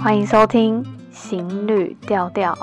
[0.00, 0.82] 欢迎收听
[1.12, 2.54] 《行旅调调》。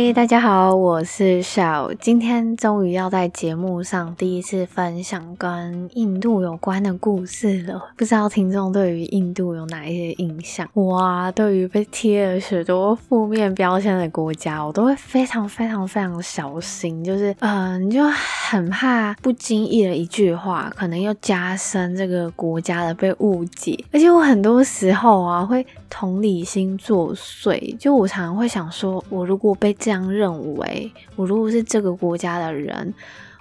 [0.00, 1.92] 嗨，大家好，我是小。
[1.94, 7.90] 今天终于要在节目上第一次分享跟印度有关的故事了。
[7.96, 10.68] 不知道听众对于印度有哪一些印象？
[10.74, 17.02] 哇，对于被贴了许多负面标签的国家，我都会非常非常非常小心。
[17.02, 18.00] 就是，嗯，就
[18.48, 23.76] 很怕不经意的一句话，可能又加深这个国家的被误解。
[23.92, 27.76] 而且我很多时候啊，会同理心作祟。
[27.78, 32.92] 就我常常会想说，我如果被这样认为，我如果是这个国家的人，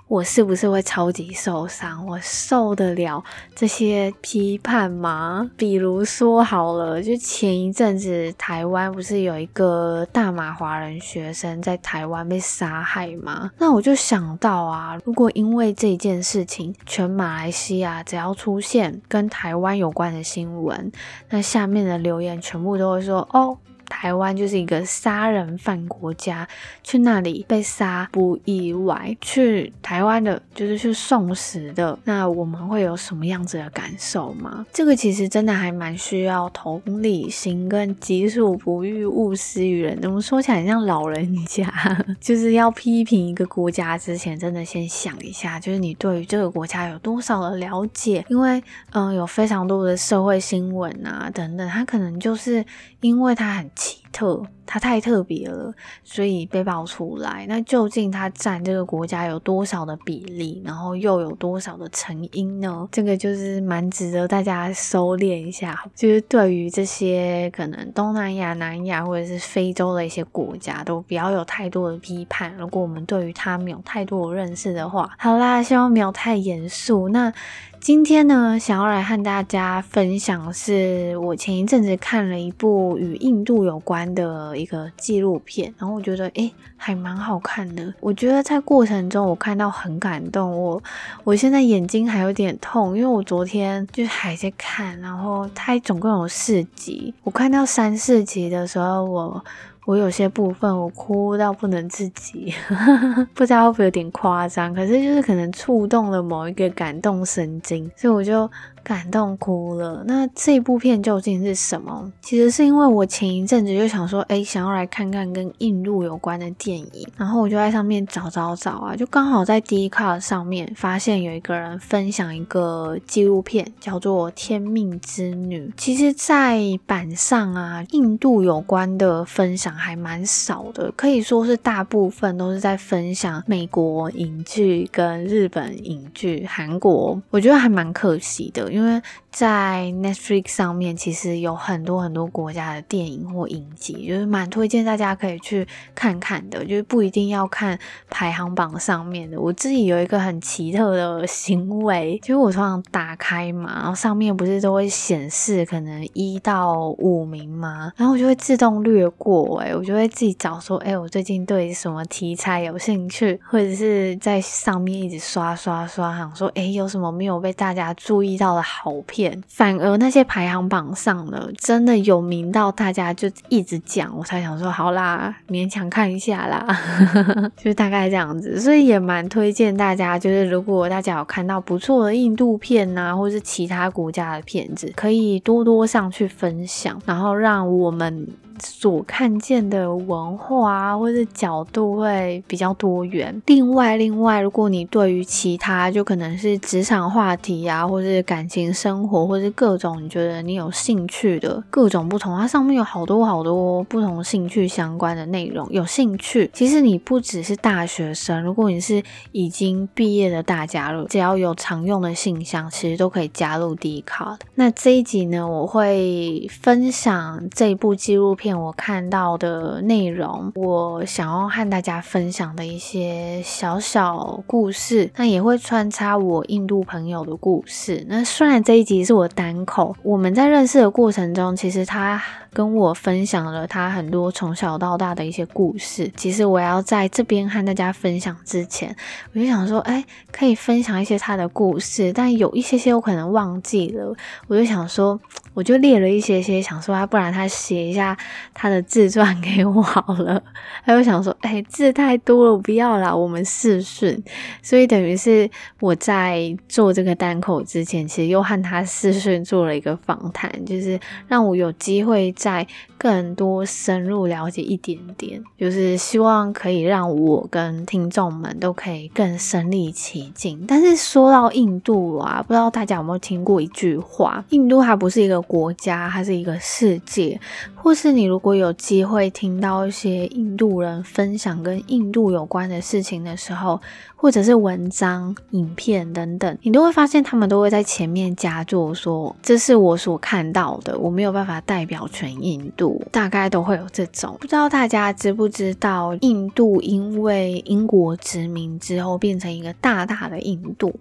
[0.07, 2.07] 我是不是会超级受伤？
[2.07, 3.21] 我受得了
[3.53, 5.51] 这些批判吗？
[5.57, 13.51] 比如说好了，就前一阵子台湾不是有一个大马华人学生在台湾被杀害吗？
[13.57, 20.89] 那我就想到啊，如果因为这件事情，全马来西亚只要出现跟台湾有关的新闻，
[21.27, 23.57] 那下面的留言全部都会说哦。
[23.89, 26.47] 台湾就是一个杀人犯国家，
[26.83, 29.15] 去那里被杀不意外。
[29.21, 34.65] 去台湾的就是去送死的，那我们会有什么样子的感受吗？
[34.71, 39.99] 这个其实真的还蛮需要同理心跟己所不欲，勿施于人。
[40.01, 41.71] 怎么说起来像老人家，
[42.19, 48.23] 就是要批评一个国家之前，真的先想一下，就是你对于这个国家有多少的了解？
[48.29, 52.63] 因为嗯，有非常多的社会新闻啊等等，他可能就是
[53.01, 53.69] 因为他很。
[53.77, 57.45] 奇特，它太特别了，所以被爆出来。
[57.47, 62.87] 那究竟它占这个国家有多少的比例，然后又有多少的成因呢？
[62.91, 65.83] 这个就是蛮值得大家收敛一下。
[65.95, 72.53] 就是对于这些可能东南亚、南亚或者是非洲的一些国家，都不要有太多的批判。
[72.57, 77.09] 如果我们对于它没有太多的认识的话，好啦，希望没有太严肃。
[77.09, 77.33] 那。
[77.79, 87.93] 今天呢，想要来和大家分享，是我前一阵子看了一部与印度有关的一个纪录片，然后我觉得，诶，还蛮好看的。
[87.99, 90.51] 我觉得在过程中，我看到很感动。
[90.51, 90.81] 我
[91.23, 99.45] 我现在眼睛还有点痛，因为我昨天就还在看，然后它总共有四集，我看到三四集的时候，我。
[99.87, 102.53] 我有些部分我哭到不能自己，
[103.33, 108.51] 不知道会不会有点夸张，可是就是可能触动了某一个感动神经，所以我就。
[108.87, 110.01] 感动哭了。
[110.07, 112.09] 那这部片究竟是什么？
[112.21, 125.67] 其实是因为我前一阵子就想说，哎，想要来看看跟印度有关的电影，然后我就在上面找找找啊，就刚好在 d c a r 上面发现有一个人分享一个纪录片，叫做《天命之女》。
[125.75, 138.76] 其实，在版上啊，印度有关的分享还蛮少的，可以说是大部分都是在分享美国影剧跟日本影剧、韩国，我觉得还蛮可惜的。
[138.77, 139.01] 因为
[139.37, 147.77] 在 Netflix 上面，其实有很多很多国家的电影或影集，就是蛮推荐大家可以去看看的，就是不一定要看
[148.09, 149.39] 排行榜上面的。
[149.39, 168.63] 我自己有一个很奇特的行为，就是我通常打开嘛，然后上面不是都会显示可能一到五名吗，然后我就会自动略过，欸，诶我就会自己找说，哎，我最近对什么题材有兴趣，或者是在上面一直刷刷刷，想说，哎，有什么没有被大家注意到的。
[168.63, 176.67] 好片，反而那些排行榜上的真的有名到大家就一直讲，我才想说好啦，勉强看一下啦，
[177.57, 188.27] 就大概这样子，所以也蛮推荐大家，就是如果大家有看到不错的印度片呐、啊，或是其他国家的片子，可以多多上去分享，然后让我们。
[188.59, 193.41] 所看见的文化啊，或者角度会比较多元。
[193.45, 205.67] 另外，另外，如果你对于其他就可能是职场话题啊，或是感情生活，或是各种你觉得你有兴趣的各种不同，它上面有好多好多不同兴趣相关的内容。
[205.69, 209.01] 有兴趣，其实你不只是大学生，如果你是
[209.31, 214.37] 已经毕业的大家了，只要有常用的信箱，其实都可以加入 Dcard。
[214.55, 218.46] 那这一集呢，我会分享这部纪录片。
[218.53, 228.05] 我看到的内容，我想要和大家分享的一些小小故事，那也会穿插我印度朋友的故事。
[228.07, 232.21] 那虽然这一集是我单口，我们在认识的过程中，其实他。
[232.53, 236.11] 跟我分享了他很多从小到大的一些故事。
[236.15, 238.95] 其实我要在这边和大家分享之前，
[239.31, 244.11] 我就想说，哎，可以分享一些他的故事，但有一些些我可能忘记了。
[244.47, 245.19] 我就想说，
[245.53, 248.17] 我就列了一些些，想说啊，不然他写一下
[248.53, 250.41] 他的自传给我好了。
[250.85, 254.21] 他就想说，哎、字太多了，不要啦，我们试训。
[254.61, 255.49] 所以等于是
[255.79, 262.65] 我在做这个单口之前，其实又和他试训做了一个访谈，就是让我有机会再
[262.97, 270.63] 更多深入了解一点点，就是希望可以让我跟听众们都可以更身历其境。
[270.67, 277.39] 但是说到印度啊，不知道大家有没有听过一句话：印度还不是一个国家，它是一个世界。
[277.75, 283.79] 或是你如果有机会听到一些印度人分享跟印度有关的事情的时候，
[284.15, 294.35] 或者是文章、影片等等，你都会发现他们都会在前面加注说：“这是我所看到的，我没有办法代表全印度。”大概都会有这种。
[294.39, 300.99] 不知道大家知不知道，印度因为英国殖民之后变成一个大大的印度，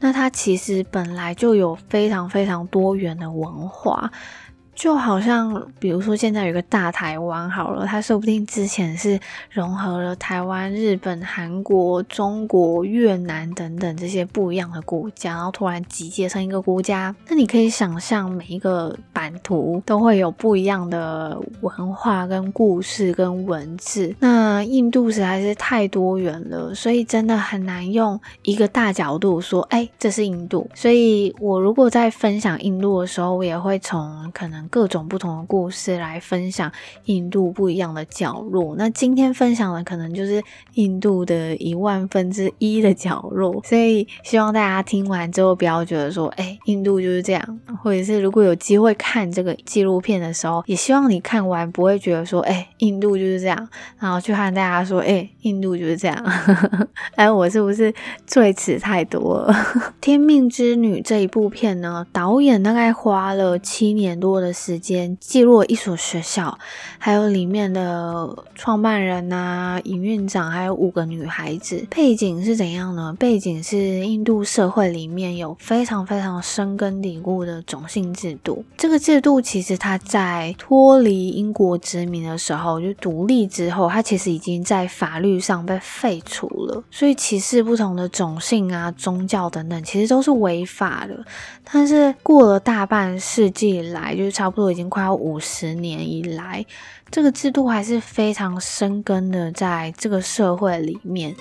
[0.00, 4.10] 那它其实本来就有非常非常多元的文化。
[4.78, 9.18] 就好像，比如说现在有个大台湾好了，它说不定之前是
[9.50, 17.12] 融合了台湾、日本、韩国、中国、越南等等这些不一样的国家，然后突然集结成一个国家。
[17.26, 24.14] 那你可以想象，每一个版图都会有不一样的文化、跟故事、跟文字。
[24.20, 30.70] 那印度实在是太多元了，所以真的很难用一个大角度说，哎，这是印度。
[30.72, 34.67] 所以我如果在分享印度的时候，我也会从可能。
[34.68, 36.70] 各种不同的故事来分享
[37.04, 38.74] 印度不一样的角落。
[38.76, 40.42] 那今天分享的可能就是
[40.74, 47.60] 印度的一万分之一的角落，所以希望大家听完之后不要觉得说，哎、印度就是这样。
[47.82, 53.68] 或者是如果有机会看这个纪录片的时候，也希望你看完不会觉得说，哎、印度就是这样，
[53.98, 56.32] 然后去和大家说，哎、印度就是这样。
[57.16, 57.94] 哎，我是不是
[58.26, 59.52] 赘词太多了？
[60.00, 64.52] 《天命之女》这一部片呢，导演大概花了七年多的。
[64.58, 66.58] 时间记录一所学校，
[66.98, 71.86] 还有里面的创办人啊、营运长，还有五个女孩子。
[71.88, 73.14] 背景是怎样呢？
[73.18, 78.64] 背景是印度社会里面有非常非常深根蒂固的种姓制度。
[78.76, 86.82] 这个制度其实它在脱离英国殖民的时候，就独立之后，它其实已经在法律上被废除了。
[86.90, 91.24] 所以歧视不同的种姓啊、宗教等等，其实都是违法的。
[91.70, 96.64] 但是过了大半世纪以来，就是差不多已经快要五十年以来，
[97.10, 101.34] 这个制度还是非常深根的，在这个社会里面。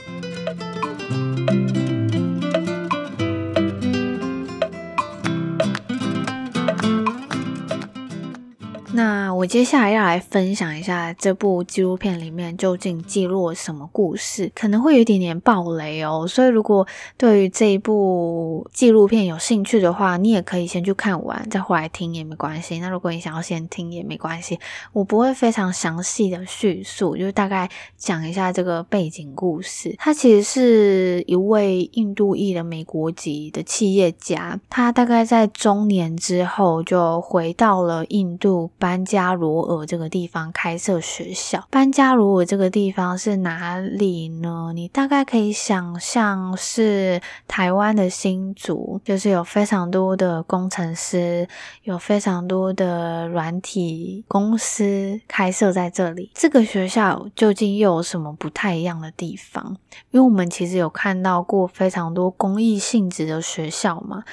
[8.98, 16.26] 那我接下来要来分享一下这部纪录片里面究竟记录了什么故事，可能会有一点点爆雷哦。
[16.28, 22.80] 所以如果对于这一部纪录片有兴趣的话，你也可以先去看完，再回来听也没关系。
[22.80, 24.60] 那如果你想要先听也没关系，
[24.94, 29.94] 我不会非常详细的叙述，就大概讲一下这个背景故事。
[30.00, 38.72] 他其实是一位印度裔的美国籍的企业家，他大概在中年之后就回到了印度。
[38.88, 41.68] 班加罗尔这个地方开设学校。
[41.69, 44.72] 班加罗尔这个地方是哪里呢？
[44.74, 51.45] 你大概可以想象是台湾的新竹，就是有非常多的工程师，
[51.84, 56.32] 有非常多的软体公司开设在这里。
[56.34, 59.75] 这个学校究竟又有什么不太一样的地方？
[60.12, 64.24] 因为我们其实有看到过非常多公益性质的学校嘛。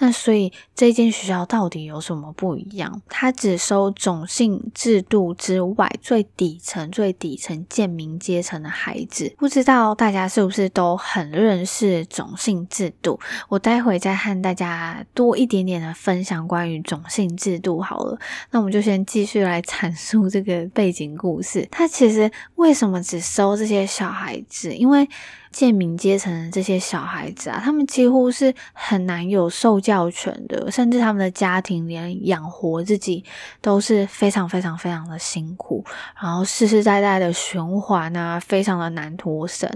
[0.00, 3.00] 那所以这间学校到底有什么不一样？
[3.08, 9.32] 它只收种姓制度之外最底层、最底层贱民阶层的孩子。
[9.38, 13.20] 不知道大家是不是都很认识种姓制度？
[13.48, 18.18] 我待会再和大家多一点点的分享关于种姓制度好了。
[18.50, 21.68] 那我们就先继续来阐述这个背景故事。
[21.70, 24.74] 它其实为什么只收这些小孩子？
[24.74, 25.06] 因为
[25.50, 33.24] 贱民阶层的这些小孩子啊，他们几乎是很难有受教权的，甚至他们的家庭连养活自己
[33.60, 35.84] 都是非常非常非常的辛苦，
[36.20, 39.68] 然后世世代代的循环啊，非常的难脱身。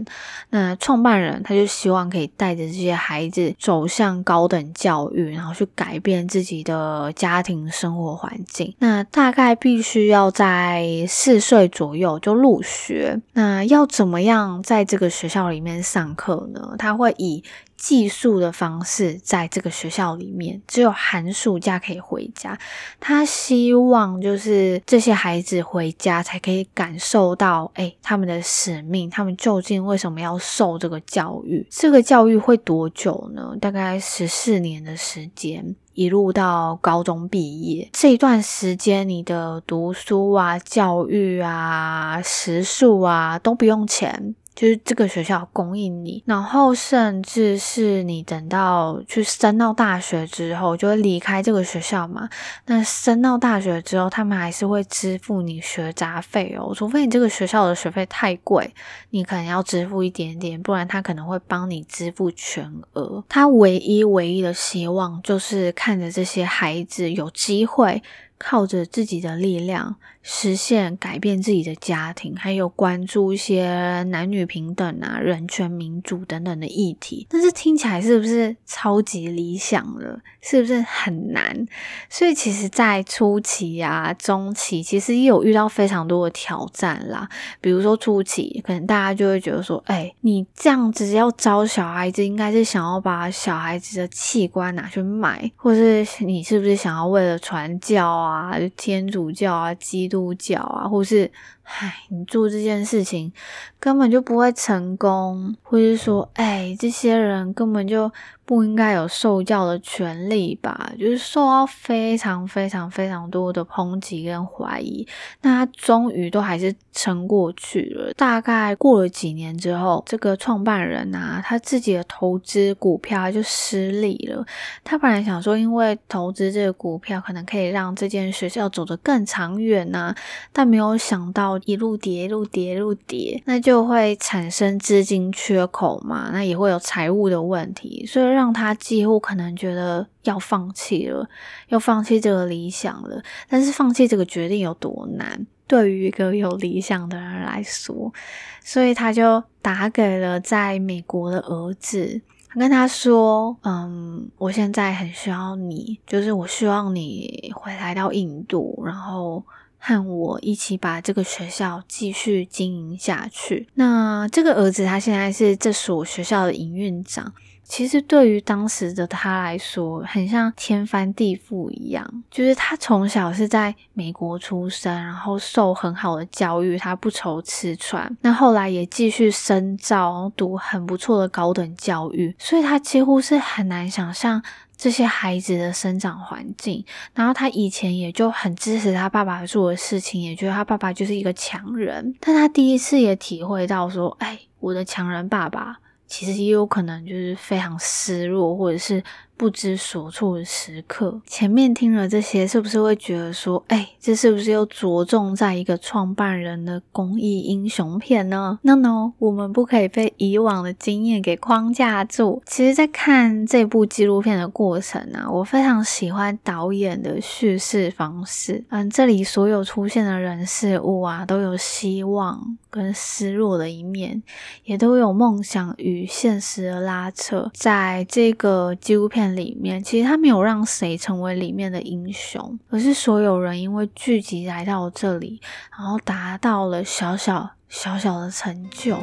[0.50, 8.74] 那创办人他就希望可以带着这些孩子走向高等教育，然后去改变自己的家庭生活环境。
[8.78, 13.20] 那大概必须要在四岁左右就入学。
[13.32, 16.76] 那要怎么样在这个学校里面上课呢？
[16.78, 17.42] 他会以
[17.76, 22.56] 寄宿的方式在这个学校里面，只有寒暑假可以回家。
[23.00, 31.66] 他希望就是这些孩子回家才可以感受到，诶，他们的使命，他们究竟为什么要受这个教育？
[31.70, 33.56] 这个教育会多久呢？
[33.60, 35.74] 大概十四年的时间。
[35.94, 44.34] 一路到高中毕业这一段时间，你的读书啊、教育啊、食宿啊都不用钱。
[44.54, 52.28] 就是这个学校供应你，然后甚至是你等到去升到大学之后，就会离开这个学校嘛。
[52.66, 58.72] 那升到大学之后，他们还是会支付你学杂费哦，除非你这个学校的学费太贵，
[59.10, 63.24] 你可能要支付一点点，不然他可能会帮你支付全额。
[63.28, 68.02] 他唯一唯一的希望就是看着这些孩子有机会。
[68.36, 69.94] 靠着自己的力量
[70.26, 77.26] 实现改变自己的家庭，还有关注一些男女平等啊、人权、民主等等的议题。
[77.28, 80.18] 但是听起来是不是超级理想了？
[80.40, 81.66] 是不是很难？
[82.08, 87.28] 所以其实，在初期啊、中期，其实也有遇到非常多的挑战啦。
[87.60, 101.30] 比如说初期，可能大家就会觉得说：“哎，你这样子要招小孩子，应该是想要把小孩子的器官拿去卖，或是你是不是想要为了传教啊？”，天主教啊，基督教啊，或是，
[101.64, 103.32] 唉，你做这件事情
[103.80, 108.10] 根本就不会成功，或是说，哎，这些人根本就。
[108.46, 110.92] 不应该有受教的权利吧？
[110.98, 115.08] 就是受到非常非常非常多的抨击跟怀疑，
[115.40, 118.12] 那他终于都还是撑过去了。
[118.12, 124.44] 大概过了几年之后，这个创办人啊，他自己的投资股票就失利了。
[124.84, 130.14] 他本来想说，因为投资这个股票可能可以让这间学校走得更长远呐，
[130.52, 138.34] 但没有想到一路跌，一路跌，一路跌，那就会产生资金缺口嘛，那也会有财务的问题，所以。
[138.34, 141.24] 让他几乎可能觉得要放弃了，
[141.68, 143.22] 要放弃这个理想了。
[143.48, 145.46] 但是放弃这个决定有多难？
[145.68, 148.12] 对于一个有理想的人来说，
[148.60, 152.20] 所以他就打给了在美国的儿子，
[152.58, 159.44] 跟他说：“嗯，我现在很需要你，就是我希望你回来到印度，然后
[159.86, 167.34] 和我一起把这个学校继续经营下去。”那这个儿子他现在是这所学校的营运长。
[167.66, 172.22] 其实对于当时的他来说，很像天翻地覆一样。
[172.30, 178.14] 就是他从小是在美国出生，然后受很好的教育，他不愁吃穿。
[178.20, 184.42] 那后来也继续深造，读很不错的高等教育，所以他几乎是很难想象
[184.84, 186.84] 这些孩子的生长环境。
[187.14, 192.14] 然后他以前也就很支持他爸爸做的事情，也觉得他爸爸就是一个强人。
[192.20, 199.02] 但他第一次也体会到说：“哎，我的强人爸爸。”其实也有可能就是非常失落，或者是。
[199.36, 212.40] 不知所措的时刻，前面听了这些，是不是会觉得说，哎，这是不是又着重在一个创办人的公益英雄片呢？No No，我们不可以被以往的经验给框架住。
[212.46, 218.64] 其实，在看这部纪录片的过程啊，我非常喜欢导演的叙事方式。
[218.68, 224.22] 嗯，这里所有出现的人事物啊，都有希望跟失落的一面，
[224.62, 227.50] 也都有梦想与现实的拉扯。
[227.52, 229.23] 在这个纪录片。
[229.28, 235.40] 里面其实他没有让谁成为里面的英雄，而是所有人因为聚集来到这里，
[235.76, 238.96] 然后达到了小小小小的成就。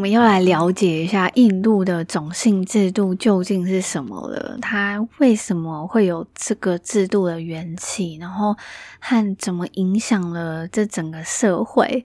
[0.00, 4.56] 我们要来了解一下印度的种姓制度究竟是什么了？
[4.62, 8.16] 它为什么会有这个制度的缘起？
[8.18, 8.56] 然后
[8.98, 12.02] 和怎么影响了这整个社会？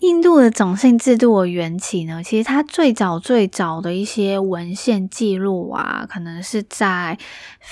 [0.00, 2.22] 印度的种姓制度的缘起呢？
[2.22, 7.16] 其实它最早最早的一些文献记录啊，可能是在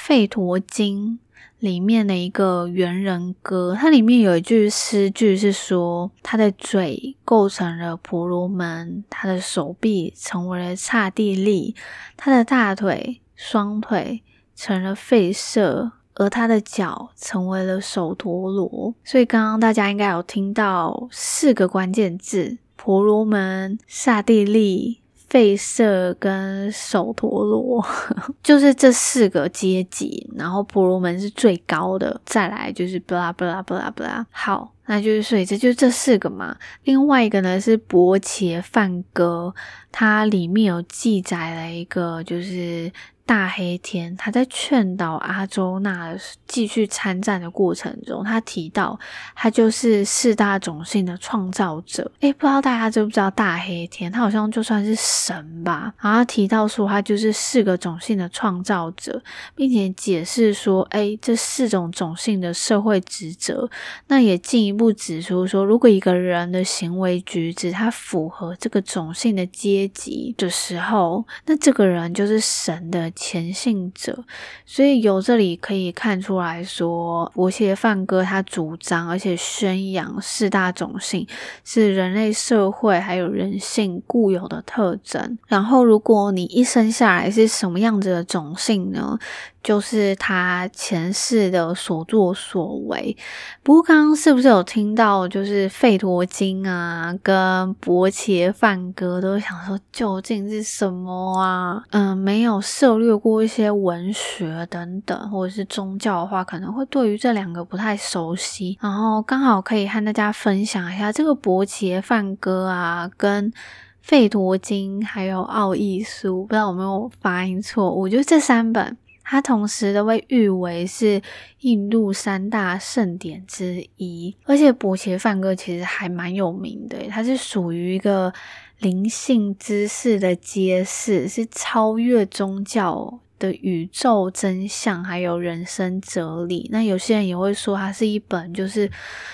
[0.08, 1.18] 《吠陀经》。
[1.58, 11.74] 里面的一个猿人歌，它里面有一句诗句是说：他的嘴构成了婆罗门，他的手臂成为了刹帝利，
[12.16, 14.22] 他的大腿、双腿
[14.54, 18.94] 成了吠舍，而他的脚成为了首陀罗。
[19.02, 25.00] 所以刚刚大家应该有听到四个关键字：婆罗门、刹帝利。
[25.36, 27.86] 吠舍跟首陀罗
[28.42, 34.26] 就是这四个阶级，然后婆罗门是最高的，再来就是布拉布拉布拉布拉。
[34.30, 36.56] 好，那就是所以这就这四个嘛。
[36.84, 39.54] 另外一个呢是薄伽梵歌，
[39.92, 42.90] 它里面有记载了一个就是
[43.26, 46.16] 大黑天他在劝导阿周那
[46.46, 48.98] 继续参战的过程中，他提到
[49.34, 52.08] 他就是四大种姓的创造者。
[52.20, 54.10] 诶，不知道大家知不知道大黑天？
[54.10, 55.92] 他好像就算是神吧。
[56.00, 59.20] 然后他提到说，他就是四个种姓的创造者，
[59.56, 63.68] 并且解释说，诶，这四种种姓的社会职责。
[64.06, 74.22] 那也进一步指出说，如果一个人的行为举止他符合这个种姓的阶级的时候，那这个人就是神的前信者，
[74.66, 81.26] 所以由这里可以看出来说，伯切梵歌他主张而且宣扬四大种性
[81.64, 85.38] 是人类社会还有人性固有的特征。
[85.48, 89.18] 然后，如果你一生下来是什么样子的种性呢？
[89.66, 93.16] 就是他前世的所作所为。
[93.64, 101.82] 不过刚刚是不是有听到，就是费陀经啊，跟伯切梵歌都想说究竟是什么啊？
[101.90, 108.78] 嗯，没有涉略过一些文学等等，或者是宗教的话，可能会对于这两个不太熟悉。
[108.80, 113.52] 然后刚好可以和大家分享一下这个伯切梵歌啊，跟
[114.00, 118.02] 费陀经还有奥义书，不知道有没有发音错误？
[118.02, 118.96] 我觉得这三本。
[119.28, 121.20] 它同时都被誉为是
[121.60, 128.32] 印度三大盛典之一，而且博切梵歌其实还蛮有名的，它是属于一个
[128.78, 136.68] 灵性知识的揭示，是超越宗教的宇宙真相，还有人生哲理。
[136.72, 138.90] 那有些人也会说，它是一本就是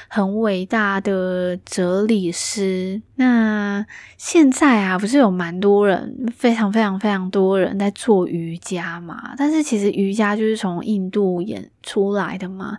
[0.09, 3.01] 很伟大的哲理诗。
[3.17, 3.85] 那
[4.17, 9.35] 现在啊，不是有蛮多人，非常非常非常多人在做瑜伽嘛？
[9.37, 12.79] 但是其实瑜伽就是从印度演出来的嘛。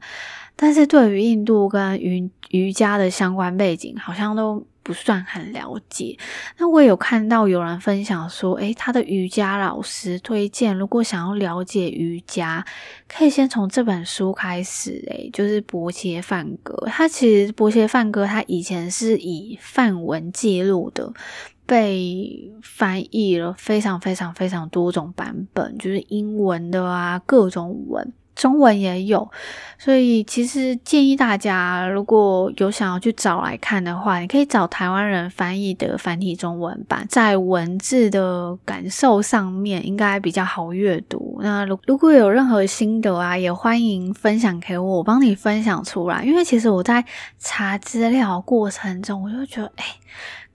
[0.56, 6.18] 但是对于印度跟瑜瑜伽的相关背景，好像都不算很了解。
[6.58, 12.66] 那我有看到有人分享说，诶，他的瑜伽老师推荐，如果想要了解瑜伽，
[13.08, 15.04] 可以先从这本书开始。
[15.08, 16.76] 诶，就是伯切梵歌。
[16.88, 21.12] 他其实伯切梵歌，他以前是以梵文记录的，
[21.66, 28.14] 被翻译了非常非常非常多种版本，就是英文的啊，各种文。
[28.44, 29.32] 中文也有，
[29.80, 41.40] 所以其实建议大家，如果有想要去找来看的话，你可以找台湾人翻译的繁体中文版，在文字的感受上面应该比较好阅读。
[41.42, 46.22] 那如如果有任何心得啊，也欢迎分享给我，我帮你分享出来。
[46.26, 47.06] 因为其实我在
[47.40, 49.86] 查资料过程中，我就觉得，哎。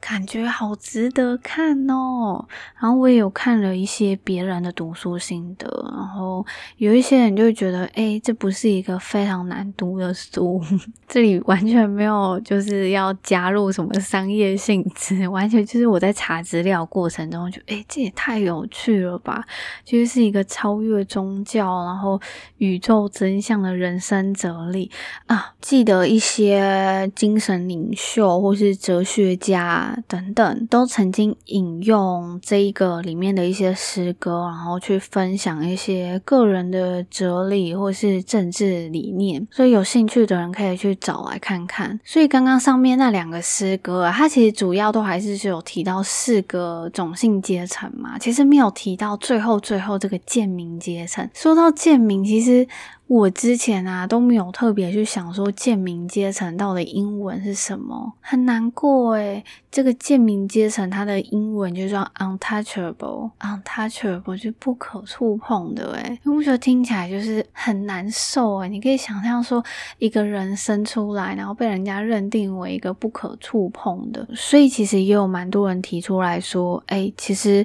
[0.00, 2.46] 感觉好值得看哦，
[2.80, 6.44] 然后我也有看了一些别人的读书心得，然后
[6.76, 10.62] 有一些人就会觉得，诶，这不是一个非常难读的书，
[11.08, 19.44] 这里完全没有就是要加入什么商业性质，完全就是我在查资料过程中就，诶，这也太有趣了吧，
[19.84, 22.20] 就是一个超越宗教，然后
[22.58, 24.90] 宇宙真相的人生哲理
[25.26, 29.87] 啊，记得一些精神领袖或是哲学家。
[30.06, 41.98] 等等，都曾经引用这一个里面的一些诗歌，然后去分享一些个人的哲理或是政治理念，所以有兴趣的人可以去找来看看。
[42.04, 51.28] 所以刚刚上面那两个诗歌啊，它其实主要都还是有提到四个种姓阶层嘛，其实没有提到最后最后这个贱民阶层。
[51.34, 52.66] 说到贱民，其实。
[53.08, 59.42] 我之前啊都没有特别去想说贱民阶层到底英文是什么，很难过诶。
[59.70, 66.20] 这个贱民阶层它的英文就叫 untouchable，untouchable 就不可触碰的诶。
[66.22, 68.68] 你不觉得听起来就是很难受诶？
[68.68, 69.64] 你可以想象说
[69.98, 77.64] 一个人生出来，然后被人家认定为一个不可触碰的，所以其实也有蛮多人提出来说，诶，其实。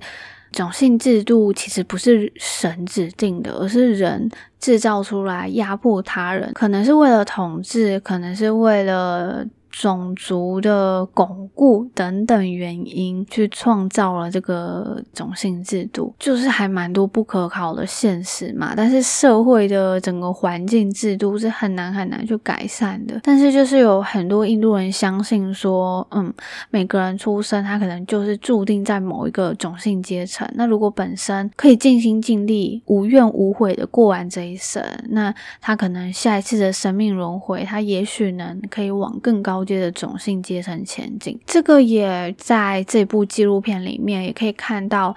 [0.53, 9.45] 种姓制度其实不是神指定的，而是人制造出来压迫他人，可能是为了统治，可能是为了。
[9.73, 18.73] 种族的巩固等等原因，去创造了这个种姓制度，就是还蛮多不可考的现实嘛。
[18.77, 23.19] 但是社会的整个环境制度是很难很难去改善的。
[23.23, 26.31] 但是就是有很多印度人相信说，嗯，
[26.69, 30.47] 每个人出生他可能就是注定在某一个种姓阶层。
[30.53, 39.62] 那如果本身可以尽心尽力、无怨无悔的过完这一生，那他可能下一次的生命轮回，他也许能可以往更高。
[39.63, 41.39] 接的种姓阶层前进。
[41.45, 45.15] 这个也在这部纪录片里面也可以看到。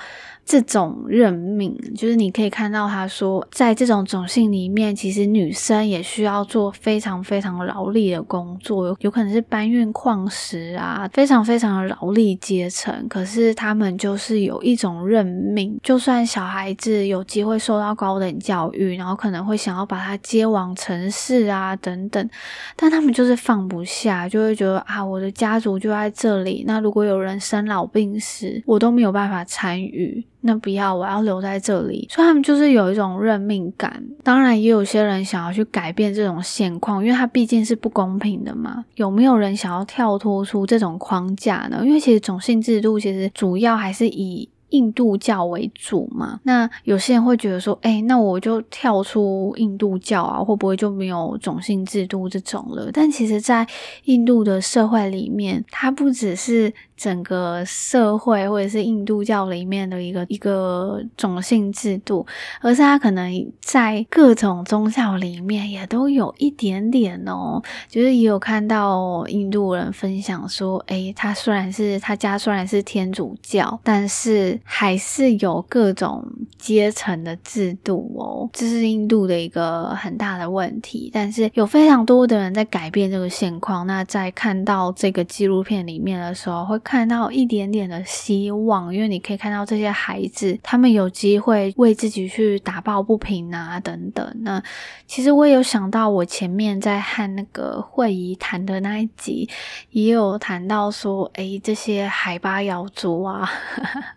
[0.48, 12.94] 这种任命，就是你可以看到他说，在这种种姓里面，其实女生也需要做非常非常劳力的工作，有有可能是搬运矿石啊，非常非常的劳力阶层。
[13.08, 22.30] 可是他们就是有一种任命，就算小孩子有机会受到高等教育，然后可能会想要把他接往城市啊等等，
[22.76, 30.22] 但他们就是放不下，就就会觉得啊，我的家族就在这里，那如果有人生老病死，我都没有办法参与。
[30.42, 32.06] 那不要，我要留在这里。
[32.08, 34.00] 所以他们就是有一种任命感。
[34.22, 38.84] 当然，也有些人想要去改变这种现况，因为它毕竟是不公平的嘛。
[38.94, 41.80] 有没有人想要跳脱出这种框架呢？
[41.84, 46.40] 因为其实种姓制度其实主要还是以印度教为主嘛。
[46.44, 52.90] 那有些人会觉得说，哎，那我就跳出印度教啊，会不会就没有种姓制度这种了？
[52.92, 53.66] 但其实，在
[54.04, 56.72] 印度的社会里面，它不只是。
[56.96, 62.26] 整个社会或者是印度教里面的一个一个种姓制度，
[62.62, 67.62] 而是它可能在各种宗教里面也都有一点点哦。
[67.86, 76.24] 就是也有看到印度人分享说，诶，他虽然是他家虽然是天主教，但是还是有各种
[76.58, 78.50] 阶层的制度哦。
[78.52, 83.86] 这是印度的一个很大的问题，但是有非常多的人在改变这个现况。
[83.86, 86.80] 那在看到这个纪录片里面的时候，会。
[86.86, 94.24] 看到一点点的希望，因为你可以看到这些孩子，他们有机会为自己去打抱不平啊，等等。
[94.42, 94.62] 那
[95.04, 99.48] 其实我也有想到，我前面在和那个会仪谈的那一集，
[99.90, 103.50] 也有谈到说，诶，这些海巴瑶族啊，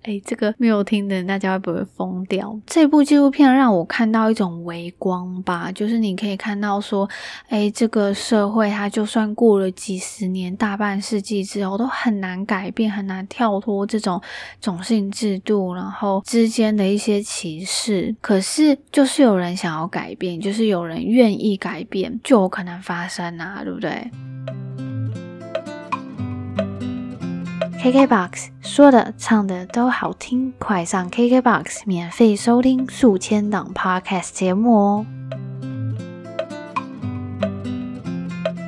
[0.03, 2.55] 诶， 这个没有听的人，大家会不会疯掉？
[2.67, 7.09] 这部纪录片让我看到一种微光吧，就是你可以看到说，
[7.47, 12.59] 诶，这个社会它就算过了几十年、大半世纪之后，都很难改。
[12.59, 14.21] 改变很难跳脱这种
[14.59, 18.13] 种姓制度，然后之间的一些歧视。
[18.19, 24.11] 可是，就是有人想要改变，就是有人愿意改变，就有可能发生啊，对不对
[27.81, 35.05] ？KKBOX 说的唱的都好听，快上 KKBOX 免费收听数千档 Podcast 节目哦。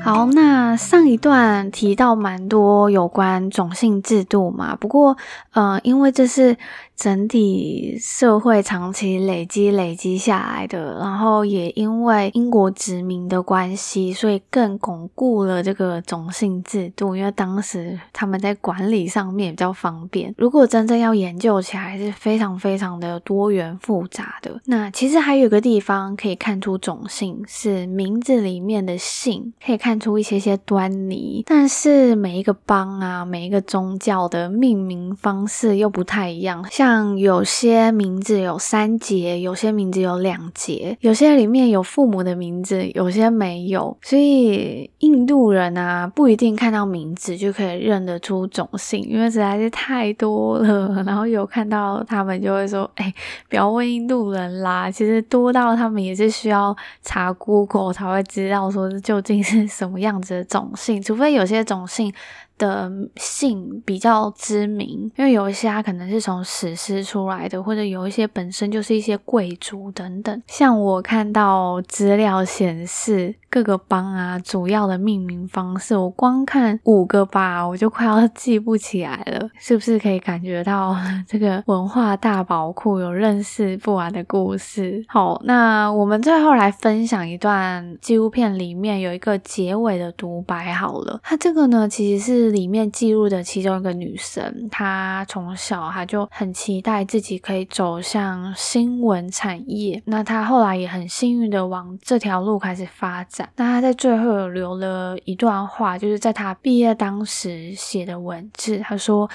[0.02, 5.18] 好，那上一段提到蛮多有关种姓制度嘛，不过，
[5.52, 6.58] 呃，因为这是。
[7.02, 17.16] 整体社会长期累积累积下来的，然后也因为英国殖民的关系，所以更巩固了这个种姓制度。
[17.16, 20.32] 因为当时他们在管理上面比较方便。
[20.38, 24.62] 如果真正要研究起来，是非常非常的多元复杂的。
[24.66, 31.42] 那其实还有一个地方可以看出种姓是名字里面的姓，可以看出一些些端倪。
[31.48, 36.91] 但是每一个邦啊，每一个宗教的命名方式又不太一样，像。
[36.92, 43.98] 像有些名字有三节，有些名字有两节，有些里面有父母的名字，有些没有。
[44.02, 51.02] 所以印度人啊，不一定看到名字就可以认得出种姓，因为实在是太多了。
[51.08, 53.14] 然后有看到他们就会说：“哎，
[53.48, 62.14] 不要问印度人啦，其实多到他们也是需要查 Google 才会知道说究竟是什么样子的种姓，除非有些种姓。”
[62.58, 70.42] 的姓比较知名，因为有一些他可能是从史吃出来的，或者有一些本身就是一些贵族等等。
[70.48, 79.48] 像我看到资料显示各个邦啊，主要的命名方式，我光看五个吧，我就快要记不起来了。
[79.60, 85.06] 是不是可以感觉到 这个文化大宝库有认识不完的故事？
[85.08, 90.74] 好，那我们最后来分享一段纪录片里面有一个结尾的独白。
[90.74, 92.52] 好了，它这个呢，其实是。
[92.52, 100.00] 里面记录的其中一个女生，她从小她就很期待自己可以走向新闻产业。
[100.06, 103.50] 那他后来也很幸运的往这条路开始发展。
[103.56, 108.78] 那他在最后有留了一段话，就是在他毕业当时写的文字。
[108.78, 109.28] 他说。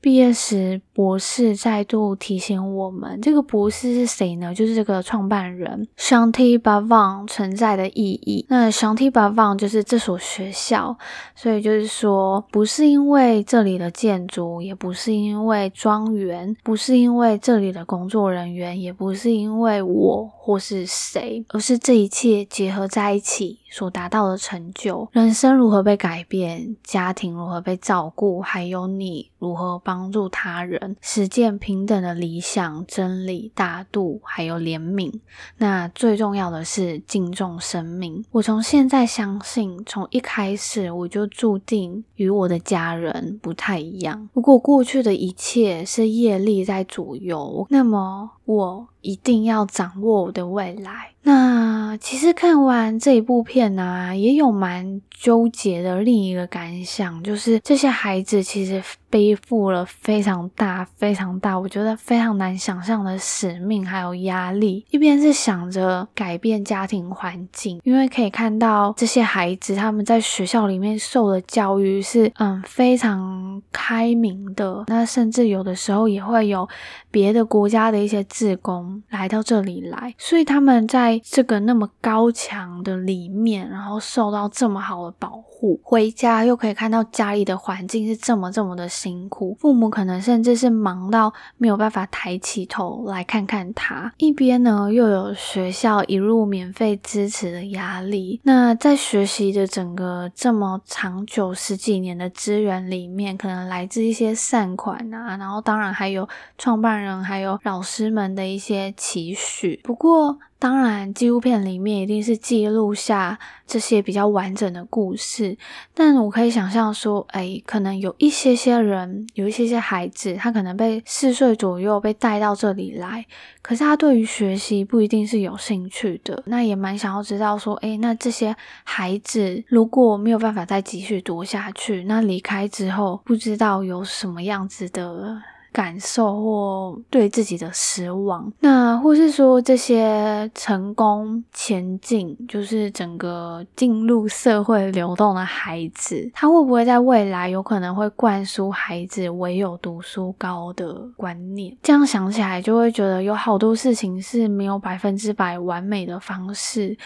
[0.00, 4.54] 毕业时，博士再度提醒我们，这个博士是谁呢？
[4.54, 8.46] 就是这个创办人 Shanti Bavan 存在的意义。
[8.48, 10.96] 那 Shanti Bavan 就是这所学校，
[11.34, 23.58] 所以就是说，不是因为这里的建筑，也不是因为庄园，不是因为这里的工作人员，也不是因为我或是谁，而是这一切结合在一起。
[23.72, 35.12] 所达到的成就，人生如何被改变，家庭如何被照顾，还有你如何帮助他人，实践平等的理想、真理、大度，还有怜悯。
[35.58, 38.24] 那最重要的是敬重生命。
[38.30, 44.28] 我从现在相信，从一开始我就注定与我的家人不太一样。
[44.32, 51.12] 如果过去的一切是业力在左右，那么我一定要掌握我的未来。
[51.22, 64.84] 那其实看完这一部片呢、也有蛮纠结的另一个感想，就是这些孩子其实背负了非常大、非常大，我觉得非常难想象的使命还有压力。
[64.90, 76.66] 一边是想着改变家庭环境，因为可以看到这些孩子他们在学校里面受的教育是嗯非常开明的，那甚至有的时候也会有
[77.10, 94.10] 别的国家的一些志工来到这里来，所以他们在这个那么高墙的里面，然后受到这么好的保护，回家又可以看到家里的环境是这么这么的辛苦，父母可能甚至是忙到没有办法抬起头来看看他。
[94.16, 98.40] 一边呢，又有学校一路免费支持的压力。
[98.44, 106.26] 那在学习的整个这么长久十几年的资源里面，可能来自一些善款啊，然后当然还有
[106.56, 109.80] 创办人还有老师们的一些期许。
[109.82, 115.56] 不过，当然，纪录片里面一定是记录下这些比较完整的故事，
[115.94, 123.24] 但我可以想象说，哎，可能有一些些人，有一些些孩子，他可能被四岁左右被带到这里来，
[123.62, 126.42] 可是他对于学习不一定是有兴趣的。
[126.46, 135.40] 那也蛮想要知道说，哎，那这些孩子如果没有办法再继续读下去，那离开之后，不知道有什么样子的。
[135.72, 151.76] 感受或对自己的失望，那或是说这些成功前进，就是整个进入社会流动的孩子，他会不会在未来有可能会灌输孩子唯有读书高的观念？
[151.82, 156.96] 这样想起来，就会觉得有好多事情是没有百分之百完美的方式。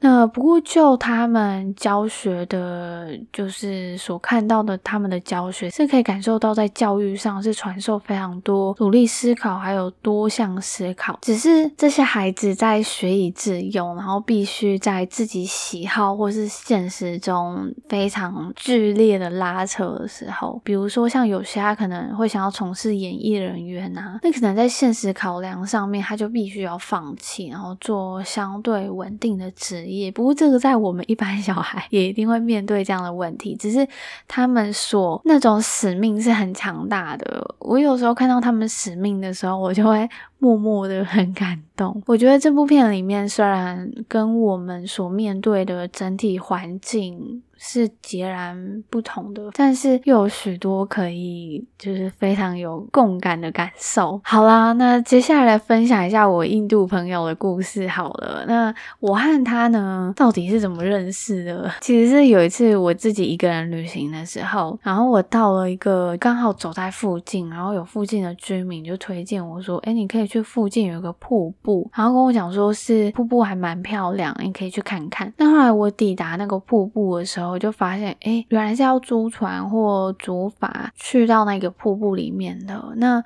[0.00, 11.18] 那不过就他们教学的，就是所看到的，他们的教学是可以感受到在教育上是传授非非常多独立思考，还有多项思考。
[11.20, 30.08] 只是这些孩子在学以致用，然后必须在自己喜好或是现实中非常剧烈的拉扯的时候，比如说像有些他可能会想要从事演艺人员啊，那可能在现实考量上面，他就必须要放弃，然后做相对稳定的职业。
[30.12, 33.84] 不过，这个在我们一般小孩也一定会面对这样的问题，只是
[34.28, 37.24] 他们所那种使命是很强大的。
[37.58, 42.02] 我有时看到他们使命的时候，我就会默默的很感动。
[42.06, 54.20] 我觉得这部片里面虽然跟我们所面对的整体环境，是截然不同的，但是又有许多可以就是非常有共感的感受。
[54.24, 58.44] 好啦，那接下来来分享一下我印度朋友的故事好了。
[58.46, 61.70] 那我和他呢，到底是怎么认识的？
[61.80, 82.92] 其实是有一次我自己一个人旅行的时候，然后我到了一个刚好走在附近，然后有附近的居民就推荐我说：“哎，你可以去附近有一个瀑布，然后跟我讲说是瀑布还蛮漂亮，你可以去看看。”那后来我抵达那个瀑布的时候，我就发现，哎，原来是要租船或竹筏去到那个瀑布里面的。
[82.96, 83.22] 那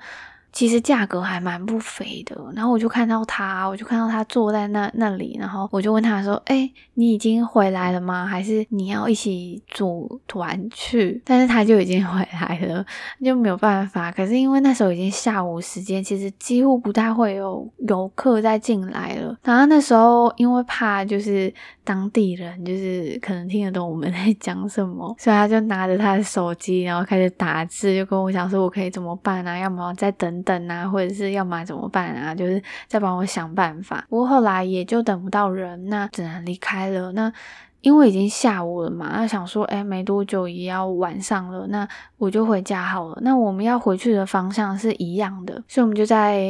[0.51, 8.25] 其实价格还蛮不菲的，然后我就看到他，我就看到他坐在那那里，然后我就问他说：“诶，你已经回来了吗？
[8.25, 12.83] 还是你要一起组团去？”但是他就已经回来了，
[13.23, 14.11] 就没有办法。
[14.11, 19.37] 可是因为那时候已经下午时间，其实几乎不太会有游客再进来了。
[19.43, 29.55] 然后那时候因为怕就是当地人就是可能听得懂我们在讲什么，所以他就拿着他的手机，然后开始打字，就跟我讲说：“我可以怎么办啊？
[29.55, 32.35] 要么再等。”等啊，或者是要买怎么办啊？
[32.35, 34.05] 就是再帮我想办法。
[34.09, 37.11] 不过后来也就等不到人，那只能离开了。
[37.11, 37.31] 那。
[37.81, 41.87] 因为已经下午了嘛，那想说，诶，没多久也要晚上了，那
[42.17, 43.17] 我就回家好了。
[43.21, 46.43] 那我们要回去的方向是一样的，所以我们就在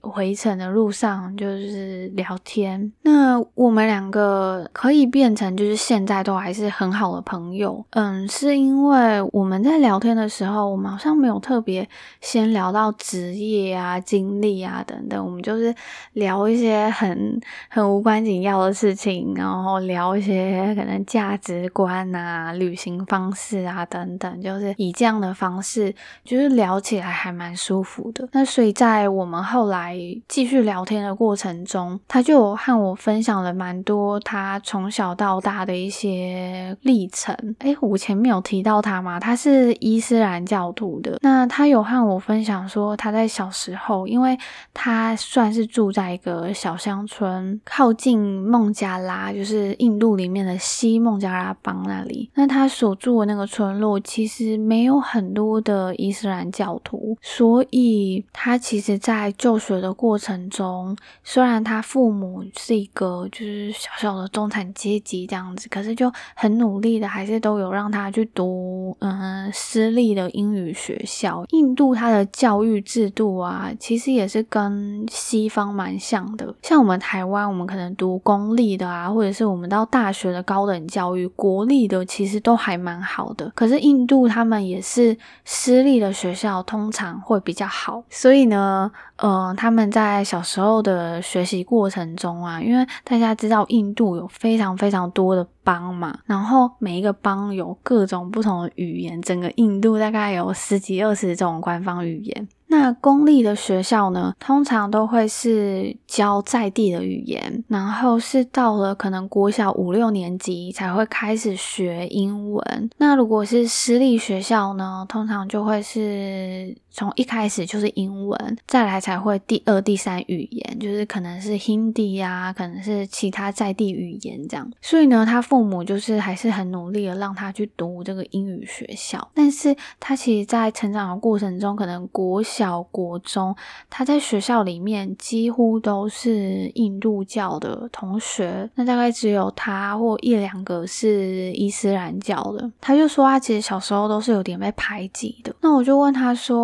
[0.00, 2.90] 回程的路上就是聊天。
[3.02, 11.86] 那我们两个可以变成就是现在都还是很好的朋友，嗯，是因为我们在聊天的时候，我们好像没有特别
[12.22, 15.74] 先聊到职业啊、经历啊等等，我们就是
[16.14, 17.38] 聊一些很
[17.68, 20.69] 很无关紧要的事情，然后聊一些。
[20.74, 28.28] 可能价值观啊、旅行方式啊等等，就是以这样的方式，就是聊起来还蛮舒服的。
[28.32, 29.96] 那所以在我们后来
[30.28, 37.34] 继续聊天的过程中，他就有和我分享了蛮多他从小到大的一些历程。
[37.60, 39.18] 诶，我前面有提到他吗？
[39.20, 41.18] 他是伊斯兰教徒的。
[41.22, 44.38] 那他有和我分享说，他在小时候，因为
[44.72, 52.30] 他算是住在一个小乡村，靠近孟加拉，就是印度里面的西孟加拉邦那里。
[52.34, 71.44] 那他所住的那个村落其实没有很多的伊斯兰教徒，所以他其实，在就学的过程中，虽然他父母是一个就是小小的中产阶级这样子，可是就很努力的，还是都有让他去读嗯私立的英语学校。
[71.50, 76.54] 印度它的教育制度啊，其实也是跟西方蛮像的。
[76.62, 83.52] 像我们台湾，我们可能读公立的啊，或者是我们到大学的高等教育，国立的其实都还蛮好的。
[83.54, 88.02] 可是印度他们也是私立的学校，通常会比较好。
[88.10, 102.48] 所以呢，呃，他们在小时候的学习过程中啊，因为大家知道印度有非常非常多的邦嘛，然后每一个邦有各种不同的语言，整个印度大概有十几二十种官方语言。
[102.70, 112.90] 那公立的学校呢，通常都会是教在地的语言，然后是到了可能国小五六年级才会开始学英文。
[112.98, 124.70] 那如果是私立学校呢，通常就会是从一开始就是英文，再来才会第二、第三语言，就是可能是 Hindi 呀，可能是其他在地语言这样。
[124.80, 132.70] 所以呢，他父母就是还是很努力的让他去读这个英语学校，但是他其实在成长的过程中，可能国小。
[132.70, 133.56] 小国中，
[133.88, 142.70] 他在学校里面几乎都是印度教的同学，那大概只有他或一两个是伊斯兰教的。
[142.78, 145.52] 他就说他其实小时候都是有点被排挤的。
[145.62, 146.60] 那我就问他说，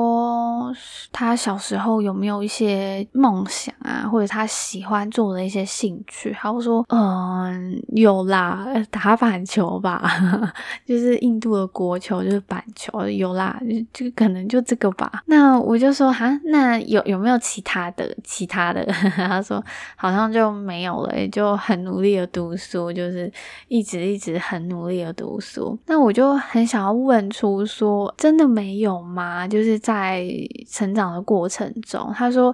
[1.12, 6.36] 他小时候有没有一些梦想啊，或者他喜欢做的一些兴趣？
[6.38, 10.02] 他会说，嗯，有啦，打板球吧，
[10.84, 13.58] 就是印度的国球，就是板球，有啦，
[13.92, 15.22] 就可能就这个吧。
[15.26, 15.76] 那我。
[15.76, 18.16] 就说哈，那有有没有其他的？
[18.24, 18.82] 其他的？
[19.14, 19.62] 他说
[19.94, 23.30] 好像就没有了，也就很努力的读书，就是
[23.68, 25.78] 一直一直很努力的读书。
[25.84, 29.46] 那我就很想要问出说，真的没有吗？
[29.46, 30.26] 就是在在
[30.68, 32.52] 成长的过程中，他说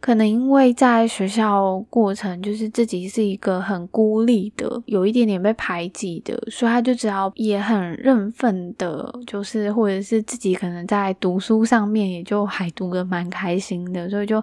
[0.00, 12.70] 可能因为在学校过程，就是自己是一个很孤立的，有一点点被排挤的，所以他就只要也很认份的，就是或者是自己可能在读书上面也就还。
[12.74, 14.42] 读得蛮开心的，所以就。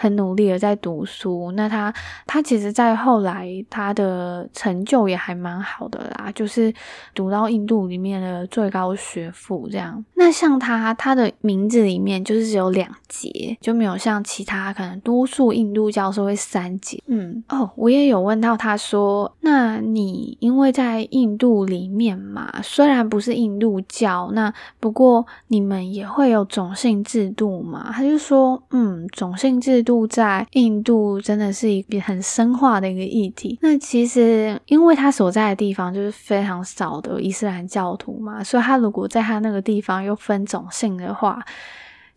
[0.00, 1.92] 很努力的在读书，那他
[2.24, 6.72] 他其实，在后来他的成就也还蛮好的啦，就是
[7.12, 10.04] 读到印度里面的最高学府这样。
[10.14, 17.02] 那像他，他的名字里面就是只有两节，就没有像其他可能多数印度教授会三节。
[17.06, 27.90] 嗯，哦，我也有问到他说，那你因为在印度里面嘛，虽然不是印度教，那不过你们也会有种姓制度嘛？
[27.92, 30.06] 他就说，嗯，种姓制度。
[30.06, 33.58] 在印度真的是一个很深化的一个议题。
[33.62, 41.42] 那其实，因为他所在的地方就是非常少的伊斯兰教徒嘛，所以他如果在他那个地方又分种姓的话。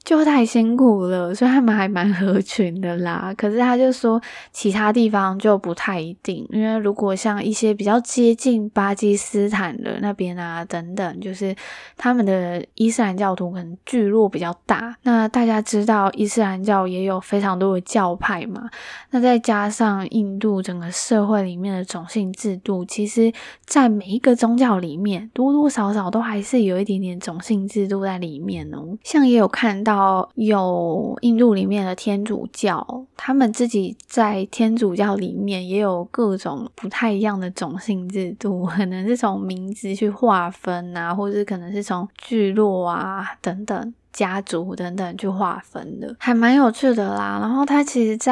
[0.04, 3.32] 就太辛苦了，所以他们还蛮合群的啦。
[3.38, 4.20] 可是他就说，
[4.52, 11.56] 其他地方就不太一定，因为如果像一些比较接近巴基斯坦的那边啊，等等，就是
[11.98, 14.96] 他们的伊斯兰教徒可能聚落比较大。
[15.04, 18.68] 那大家知道，伊斯兰教也有非常多的教派嘛。
[19.12, 23.32] 那再加上印度整个社会里面的种姓制度，其实
[23.66, 28.98] 在每一个宗教里面，多多少少都还是有一点点种姓制度在里面哦。
[29.04, 29.91] 像也有看到。
[29.92, 43.94] 要有印度里面的天主教，他们自己在天主教里面也有各种不太一样的种姓制度，可能是从名字去划分啊，或者可能是从聚落啊等等。
[44.12, 47.40] 家族等等去划分的，还蛮有趣的啦。
[47.42, 48.32] 然后他其实在，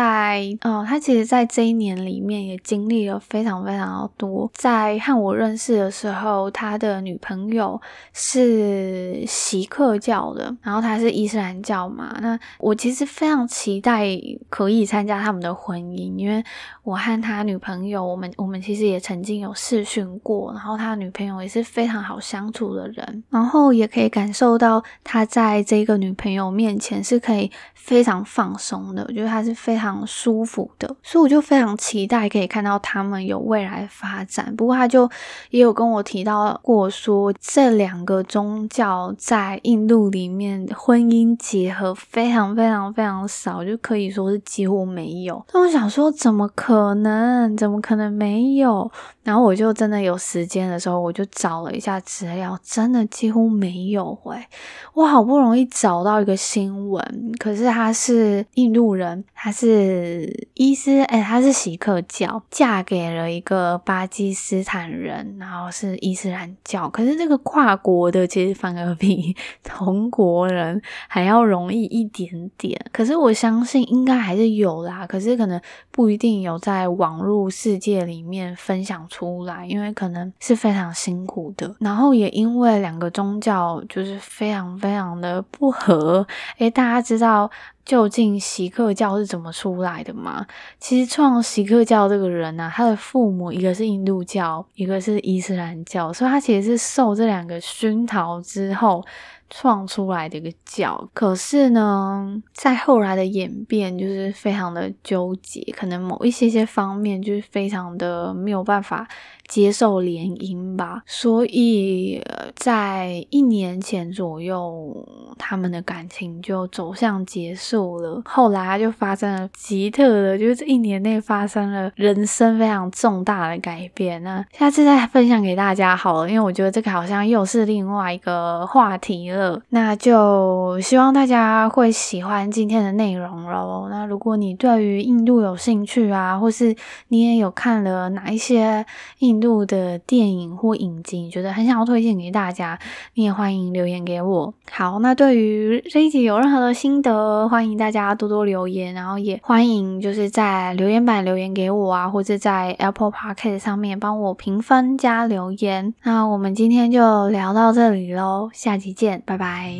[0.60, 4.52] 在哦，他其实，在这一年里面也经历了非常非常多。
[4.54, 7.80] 在和我认识的时候，他的女朋友
[8.13, 12.13] 是锡克教的，然后他是伊斯兰教嘛。
[12.22, 14.06] 那我其实非常期待
[14.50, 16.44] 可以参加他们的婚姻，因为
[16.84, 25.63] 我和他女朋友，我们我们其实也曾经有视讯过，然后他女朋友也是非常好相处的人，然后也可以感受到他在。
[25.69, 34.55] 这个女朋友面前是可以非常放松的，我觉得他是非常舒服的，所以我就非常期待可以看到他们有未来发展。
[34.55, 35.08] 不过他就
[35.51, 45.45] 也有跟我提到过说，这两个宗教在印度里面婚姻结合非常非常非常少，就可以说是几乎没有。
[45.53, 47.55] 但我想说，怎么可能？
[47.55, 48.91] 怎么可能没有？
[49.21, 54.47] 然后我就真的有时间的时候，我就找了一下资料，真的几乎没有欸。
[54.95, 66.89] 我好不容易找到一个新闻，可是他是印度人，他是伊斯，哎，他是锡克教，嫁给了一个巴基斯坦人，然后是伊斯兰教。
[66.89, 72.79] 可是这个跨国的，其实反而比同国人还要容易一点点。
[72.92, 75.60] 可是我相信应该还是有啦，可是可能
[75.92, 81.75] 不一定有在网络世界里面分享出来，因为可能是非常辛苦的。
[81.79, 86.25] 然后也因为两个宗教就是非常非常的不合，
[86.58, 87.50] 诶，大家知道
[87.83, 90.45] 究竟锡克教是怎么出来的吗？
[90.79, 99.04] 其实创锡克教这个人呢、啊，他的父母一个是印度教，一个是伊斯兰教，所以他其实是受这两个熏陶之后。
[99.52, 109.08] 创出来的一个教，可是呢，在后来的演变就是非常的纠结，可能某一些些方面就是非常的没有办法
[109.50, 112.21] 接受联姻吧，所以
[112.56, 114.95] 在一年前左右，
[115.39, 118.21] 他们的感情就走向结束了。
[118.25, 124.21] 后来就发生了奇特的，就是这一年内发生了人生非常重大的改变。
[124.21, 129.60] 那下次再分享给大家好了，因为我觉得这个好像又是另外一个话题了。
[129.69, 133.87] 那就希望大家会喜欢今天的内容喽。
[133.89, 136.75] 那如果你对于印度有兴趣啊，或是
[137.08, 138.85] 你也有看了哪一些
[139.17, 142.79] 印度的电影或影集，你觉得很想要推荐给大家，
[143.13, 144.54] 你也欢迎留言给我。
[144.71, 155.94] 好，那对于这一集有任何的心得，欢迎大家多多留言，然后也欢迎就是在留言板留言给我啊，或者在 Apple Podcast 上面帮我评分加留言。
[156.04, 159.73] 那我们今天就聊到这里喽，下期见，拜拜。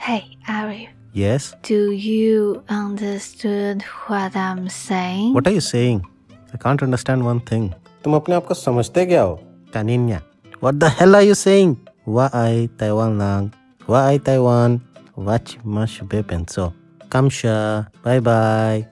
[0.00, 1.53] Hey Ari Yes.
[1.63, 5.33] Do you understood what I'm saying?
[5.33, 6.01] What are you saying?
[6.53, 7.73] I can't understand one thing.
[8.03, 9.39] तुम अपने आप को समझते क्या हो?
[9.73, 10.21] Kaninya.
[10.59, 11.77] What the hell are you saying?
[12.05, 13.53] Why Taiwan lang?
[13.85, 14.81] Why Taiwan?
[15.15, 16.73] Watch much be penso.
[17.09, 17.87] Kamsha.
[18.03, 18.87] Bye bye.